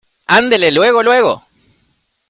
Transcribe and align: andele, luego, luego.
andele, 0.25 0.71
luego, 0.71 1.03
luego. 1.03 1.45